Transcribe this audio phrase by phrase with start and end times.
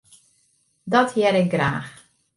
[0.93, 1.89] Dat hear ik graach.